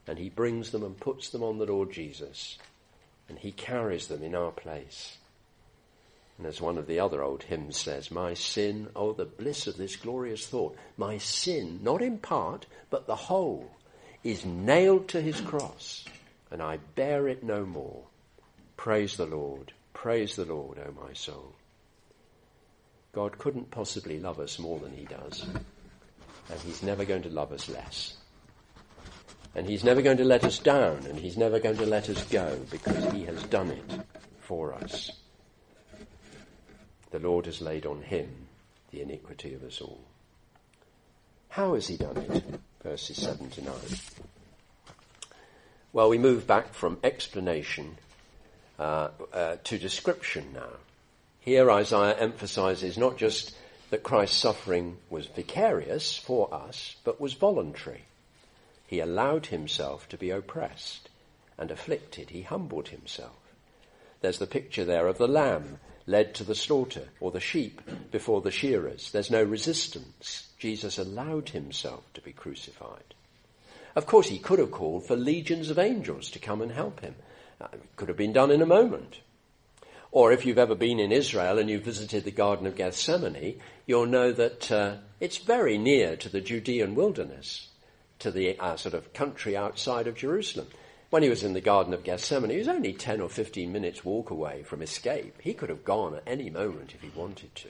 [0.06, 2.56] and he brings them and puts them on the Lord Jesus,
[3.28, 5.16] and he carries them in our place.
[6.40, 9.76] And as one of the other old hymns says, my sin, oh, the bliss of
[9.76, 13.70] this glorious thought, my sin, not in part, but the whole,
[14.24, 16.06] is nailed to his cross,
[16.50, 18.04] and I bear it no more.
[18.78, 21.52] Praise the Lord, praise the Lord, O oh my soul.
[23.12, 27.52] God couldn't possibly love us more than he does, and he's never going to love
[27.52, 28.16] us less.
[29.54, 32.24] And he's never going to let us down, and he's never going to let us
[32.30, 34.00] go, because he has done it
[34.38, 35.19] for us
[37.10, 38.46] the Lord has laid on him
[38.90, 40.00] the iniquity of us all.
[41.48, 42.44] How has he done it?
[42.82, 43.74] Verses 7 to 9.
[45.92, 47.98] Well, we move back from explanation
[48.78, 50.70] uh, uh, to description now.
[51.40, 53.54] Here, Isaiah emphasizes not just
[53.90, 58.04] that Christ's suffering was vicarious for us, but was voluntary.
[58.86, 61.08] He allowed himself to be oppressed
[61.58, 62.30] and afflicted.
[62.30, 63.36] He humbled himself.
[64.20, 65.80] There's the picture there of the lamb
[66.10, 67.80] led to the slaughter, or the sheep
[68.10, 69.12] before the shearers.
[69.12, 70.48] There's no resistance.
[70.58, 73.14] Jesus allowed himself to be crucified.
[73.94, 77.14] Of course, he could have called for legions of angels to come and help him.
[77.60, 79.20] Uh, it could have been done in a moment.
[80.12, 84.06] Or if you've ever been in Israel and you've visited the Garden of Gethsemane, you'll
[84.06, 87.68] know that uh, it's very near to the Judean wilderness,
[88.18, 90.66] to the uh, sort of country outside of Jerusalem.
[91.10, 94.04] When he was in the Garden of Gethsemane, he was only 10 or 15 minutes
[94.04, 95.34] walk away from escape.
[95.42, 97.68] He could have gone at any moment if he wanted to.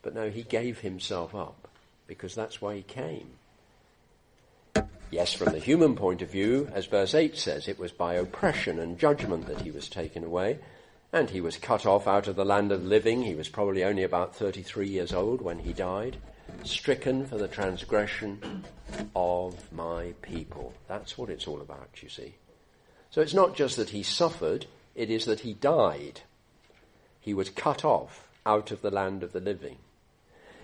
[0.00, 1.68] But no, he gave himself up
[2.06, 3.28] because that's why he came.
[5.10, 8.78] Yes, from the human point of view, as verse 8 says, it was by oppression
[8.78, 10.58] and judgment that he was taken away,
[11.12, 13.22] and he was cut off out of the land of living.
[13.22, 16.16] He was probably only about 33 years old when he died
[16.62, 18.64] stricken for the transgression
[19.14, 20.72] of my people.
[20.88, 22.34] That's what it's all about, you see.
[23.10, 26.20] So it's not just that he suffered, it is that he died.
[27.20, 29.78] He was cut off out of the land of the living.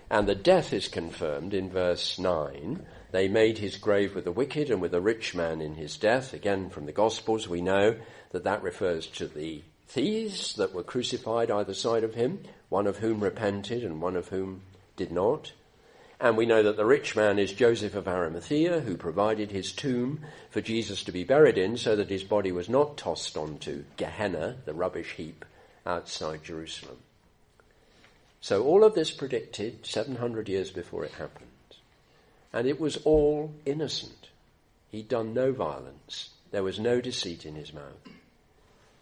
[0.09, 2.85] And the death is confirmed in verse 9.
[3.11, 6.33] They made his grave with the wicked and with a rich man in his death.
[6.33, 7.95] Again, from the Gospels, we know
[8.31, 12.97] that that refers to the thieves that were crucified either side of him, one of
[12.97, 14.61] whom repented and one of whom
[14.95, 15.53] did not.
[16.21, 20.21] And we know that the rich man is Joseph of Arimathea, who provided his tomb
[20.51, 24.57] for Jesus to be buried in so that his body was not tossed onto Gehenna,
[24.65, 25.43] the rubbish heap
[25.83, 26.97] outside Jerusalem.
[28.39, 31.47] So all of this predicted 700 years before it happened.
[32.53, 34.29] And it was all innocent.
[34.91, 36.29] He'd done no violence.
[36.51, 38.09] There was no deceit in his mouth.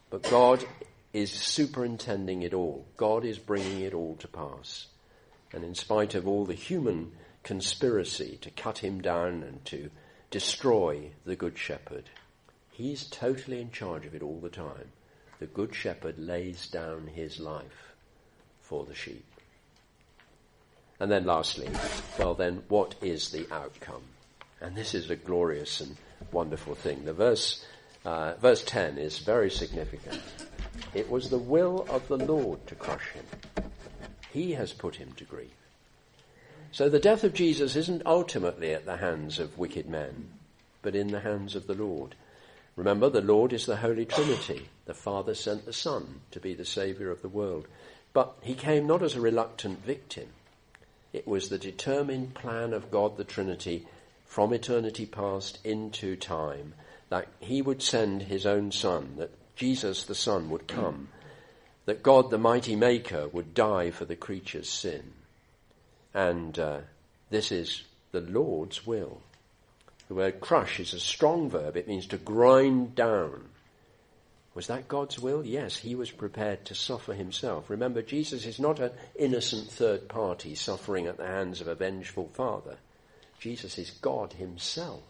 [0.09, 0.63] But God
[1.11, 2.85] is superintending it all.
[2.95, 4.87] God is bringing it all to pass.
[5.51, 9.89] And in spite of all the human conspiracy to cut him down and to
[10.29, 12.09] destroy the Good Shepherd,
[12.71, 14.91] he's totally in charge of it all the time.
[15.39, 17.93] The Good Shepherd lays down his life
[18.61, 19.25] for the sheep.
[20.99, 21.69] And then lastly,
[22.17, 24.03] well then, what is the outcome?
[24.59, 25.95] And this is a glorious and
[26.31, 27.05] wonderful thing.
[27.05, 27.65] The verse,
[28.03, 30.21] uh, verse 10 is very significant.
[30.93, 33.68] It was the will of the Lord to crush him.
[34.31, 35.55] He has put him to grief.
[36.71, 40.29] So the death of Jesus isn't ultimately at the hands of wicked men,
[40.81, 42.15] but in the hands of the Lord.
[42.75, 44.69] Remember, the Lord is the Holy Trinity.
[44.85, 47.67] The Father sent the Son to be the Saviour of the world.
[48.13, 50.27] But he came not as a reluctant victim.
[51.11, 53.87] It was the determined plan of God the Trinity
[54.25, 56.75] from eternity past into time
[57.09, 61.09] that he would send his own son, that Jesus the Son would come,
[61.89, 65.11] that God the mighty maker would die for the creature's sin.
[66.13, 66.81] And uh,
[67.31, 67.81] this is
[68.11, 69.21] the Lord's will.
[70.07, 71.75] The word crush is a strong verb.
[71.75, 73.45] It means to grind down.
[74.53, 75.43] Was that God's will?
[75.43, 77.71] Yes, he was prepared to suffer himself.
[77.71, 82.29] Remember, Jesus is not an innocent third party suffering at the hands of a vengeful
[82.35, 82.77] father.
[83.39, 85.01] Jesus is God himself,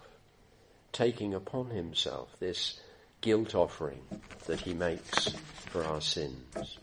[0.93, 2.79] taking upon himself this
[3.21, 4.01] guilt offering
[4.45, 5.29] that he makes
[5.67, 6.77] for our sins.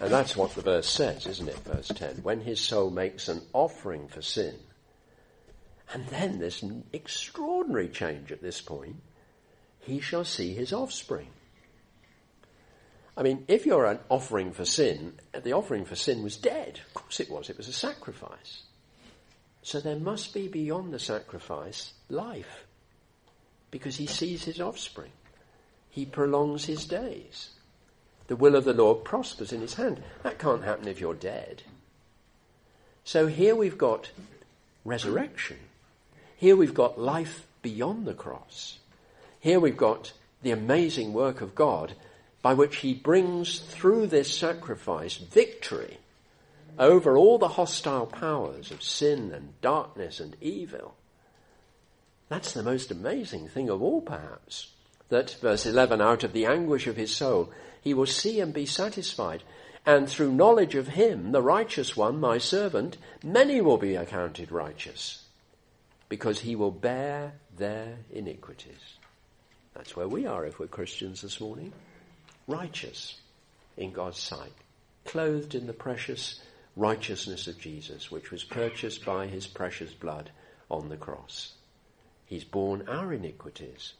[0.00, 1.58] And that's what the verse says, isn't it?
[1.58, 2.20] Verse 10.
[2.22, 4.58] When his soul makes an offering for sin.
[5.92, 8.96] And then an extraordinary change at this point.
[9.80, 11.28] He shall see his offspring.
[13.16, 16.80] I mean, if you're an offering for sin, the offering for sin was dead.
[16.86, 17.48] Of course it was.
[17.48, 18.62] It was a sacrifice.
[19.62, 22.63] So there must be beyond the sacrifice life.
[23.74, 25.10] Because he sees his offspring.
[25.90, 27.48] He prolongs his days.
[28.28, 30.00] The will of the Lord prospers in his hand.
[30.22, 31.64] That can't happen if you're dead.
[33.02, 34.12] So here we've got
[34.84, 35.56] resurrection.
[36.36, 38.78] Here we've got life beyond the cross.
[39.40, 40.12] Here we've got
[40.42, 41.94] the amazing work of God
[42.42, 45.98] by which he brings through this sacrifice victory
[46.78, 50.94] over all the hostile powers of sin and darkness and evil.
[52.28, 54.70] That's the most amazing thing of all, perhaps.
[55.08, 57.52] That, verse 11, out of the anguish of his soul,
[57.82, 59.42] he will see and be satisfied.
[59.86, 65.22] And through knowledge of him, the righteous one, my servant, many will be accounted righteous,
[66.08, 68.80] because he will bear their iniquities.
[69.74, 71.72] That's where we are if we're Christians this morning.
[72.46, 73.20] Righteous
[73.76, 74.52] in God's sight,
[75.04, 76.40] clothed in the precious
[76.76, 80.30] righteousness of Jesus, which was purchased by his precious blood
[80.70, 81.52] on the cross.
[82.34, 83.92] He's borne our iniquities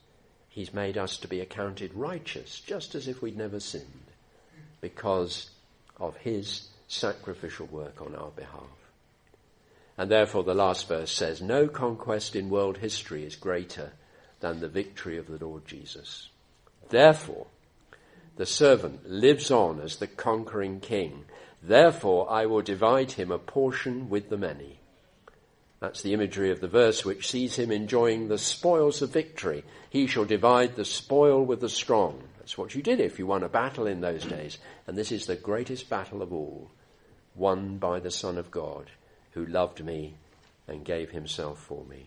[0.48, 4.10] He's made us to be accounted righteous, just as if we'd never sinned,
[4.80, 5.50] because
[6.00, 8.90] of His sacrificial work on our behalf.
[9.96, 13.92] And therefore the last verse says, no conquest in world history is greater
[14.40, 16.28] than the victory of the Lord Jesus.
[16.88, 17.46] Therefore,
[18.34, 21.24] the servant lives on as the conquering king.
[21.62, 24.80] Therefore I will divide him a portion with the many.
[25.84, 29.64] That's the imagery of the verse which sees him enjoying the spoils of victory.
[29.90, 32.22] He shall divide the spoil with the strong.
[32.38, 34.56] That's what you did if you won a battle in those days.
[34.86, 36.70] And this is the greatest battle of all,
[37.34, 38.92] won by the Son of God,
[39.32, 40.14] who loved me
[40.66, 42.06] and gave himself for me.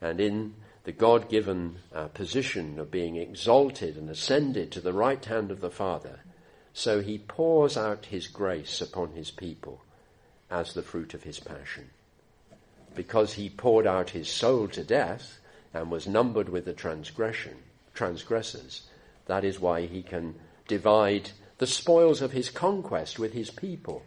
[0.00, 5.24] And in the God given uh, position of being exalted and ascended to the right
[5.24, 6.22] hand of the Father,
[6.72, 9.80] so he pours out his grace upon his people
[10.50, 11.90] as the fruit of his passion
[12.94, 15.38] because he poured out his soul to death
[15.72, 17.56] and was numbered with the transgression,
[17.94, 18.82] transgressors.
[19.26, 20.34] That is why he can
[20.68, 24.02] divide the spoils of his conquest with his people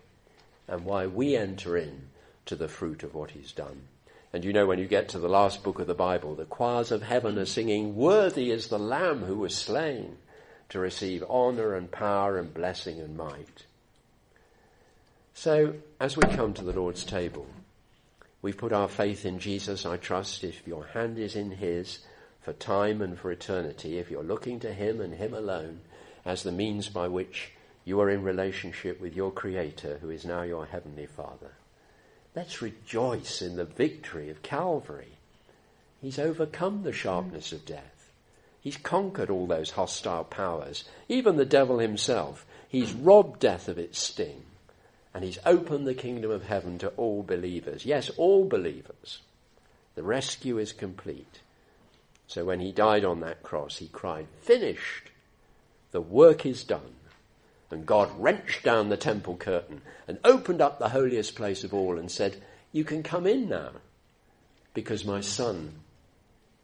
[0.68, 2.10] and why we enter in
[2.46, 3.84] to the fruit of what he's done.
[4.34, 6.92] And you know, when you get to the last book of the Bible, the choirs
[6.92, 10.18] of heaven are singing, Worthy is the Lamb who was slain
[10.70, 13.66] to receive honor and power and blessing and might.
[15.34, 17.48] So, as we come to the Lord's table,
[18.42, 22.00] We've put our faith in Jesus, I trust, if your hand is in His
[22.42, 25.82] for time and for eternity, if you're looking to Him and Him alone
[26.24, 27.52] as the means by which
[27.84, 31.52] you are in relationship with your Creator, who is now your Heavenly Father.
[32.36, 35.18] Let's rejoice in the victory of Calvary.
[36.02, 38.12] He's overcome the sharpness of death.
[38.62, 42.46] He's conquered all those hostile powers, even the devil himself.
[42.70, 44.44] He's robbed death of its sting
[45.18, 47.88] and he's opened the kingdom of heaven to all believers.
[47.88, 49.18] Yes, all believers.
[49.96, 51.40] The rescue is complete.
[52.28, 55.10] So when he died on that cross, he cried, finished.
[55.90, 56.94] The work is done.
[57.72, 61.98] And God wrenched down the temple curtain and opened up the holiest place of all
[61.98, 62.40] and said,
[62.72, 63.72] you can come in now
[64.76, 65.80] because my son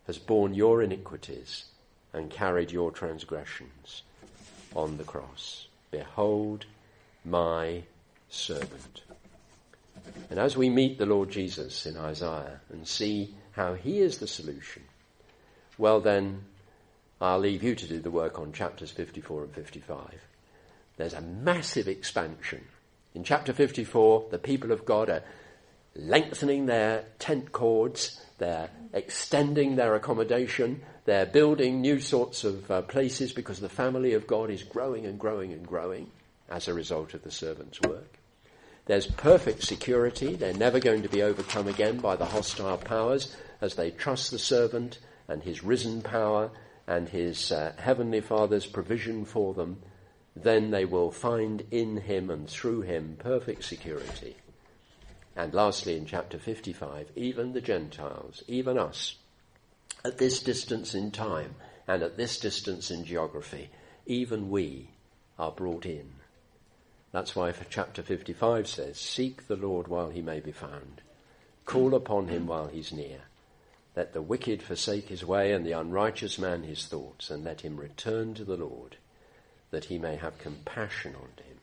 [0.05, 1.65] has borne your iniquities
[2.13, 4.03] and carried your transgressions
[4.75, 5.65] on the cross.
[5.89, 6.67] Behold
[7.25, 7.81] my
[8.33, 9.03] servant.
[10.29, 14.27] And as we meet the Lord Jesus in Isaiah and see how he is the
[14.27, 14.83] solution,
[15.77, 16.43] well then,
[17.21, 20.21] I'll leave you to do the work on chapters 54 and 55.
[20.97, 22.63] There's a massive expansion.
[23.15, 25.23] In chapter 54, the people of God are
[25.95, 33.31] lengthening their tent cords, they're extending their accommodation, they're building new sorts of uh, places
[33.31, 36.09] because the family of God is growing and growing and growing
[36.49, 38.19] as a result of the servant's work.
[38.85, 40.35] There's perfect security.
[40.35, 44.39] They're never going to be overcome again by the hostile powers as they trust the
[44.39, 46.51] servant and his risen power
[46.85, 49.81] and his uh, heavenly Father's provision for them.
[50.35, 54.35] Then they will find in him and through him perfect security.
[55.35, 59.15] And lastly, in chapter 55, even the Gentiles, even us,
[60.03, 61.55] at this distance in time
[61.87, 63.69] and at this distance in geography,
[64.05, 64.89] even we
[65.39, 66.11] are brought in.
[67.13, 71.01] That's why chapter 55 says, Seek the Lord while he may be found.
[71.63, 73.19] Call upon him while he's near.
[73.95, 77.77] Let the wicked forsake his way and the unrighteous man his thoughts, and let him
[77.77, 78.97] return to the Lord,
[79.69, 81.59] that he may have compassion on him,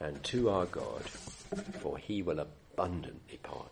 [0.00, 1.02] and to our God,
[1.80, 3.68] for he will abundantly pardon.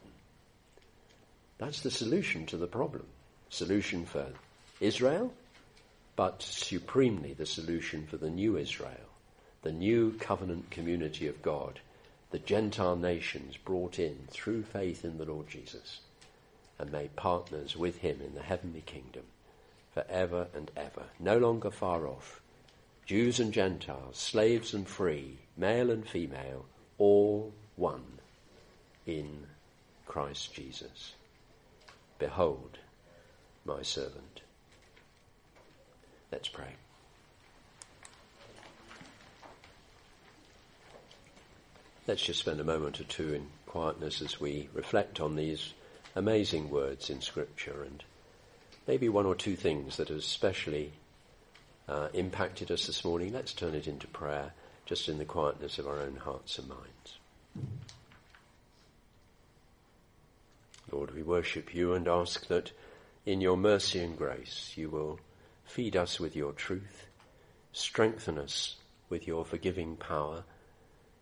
[1.57, 3.07] That's the solution to the problem.
[3.49, 4.27] Solution for
[4.79, 5.33] Israel,
[6.17, 9.09] but supremely the solution for the new Israel,
[9.63, 11.81] the new covenant community of God,
[12.31, 16.01] the Gentile nations brought in through faith in the Lord Jesus
[16.79, 19.23] and made partners with him in the heavenly kingdom
[19.95, 22.41] forever and ever, no longer far off.
[23.07, 26.65] Jews and Gentiles, slaves and free, male and female,
[26.99, 28.19] all one
[29.07, 29.47] in
[30.07, 31.13] Christ Jesus.
[32.19, 32.79] Behold
[33.65, 34.41] my servant.
[36.31, 36.82] Let's pray.
[42.05, 45.73] Let's just spend a moment or two in quietness as we reflect on these
[46.17, 48.03] amazing words in Scripture and
[48.89, 50.93] maybe one or two things that have especially
[51.89, 53.33] uh, impacted us this morning.
[53.33, 54.53] Let's turn it into prayer
[54.85, 57.19] just in the quietness of our own hearts and minds.
[60.91, 62.73] Lord, we worship you and ask that
[63.25, 65.21] in your mercy and grace you will
[65.65, 67.07] feed us with your truth,
[67.73, 68.75] strengthen us
[69.09, 70.43] with your forgiving power,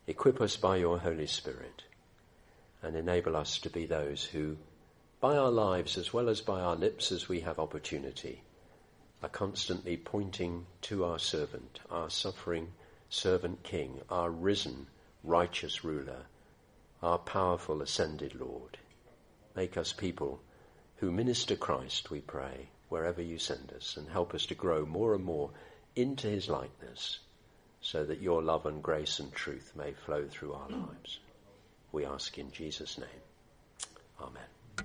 [0.06, 1.84] equip us by your Holy Spirit,
[2.82, 4.56] and enable us to be those who
[5.20, 8.42] by our lives as well as by our lips as we have opportunity,
[9.22, 12.72] are constantly pointing to our servant, our suffering
[13.10, 14.86] servant King, our risen
[15.22, 16.24] righteous ruler,
[17.02, 18.78] our powerful ascended Lord.
[19.54, 20.40] Make us people
[20.96, 25.14] who minister Christ, we pray, wherever you send us, and help us to grow more
[25.14, 25.50] and more
[25.94, 27.18] into his likeness,
[27.90, 31.18] so that your love and grace and truth may flow through our lives.
[31.90, 33.08] We ask in Jesus' name.
[34.20, 34.59] Amen.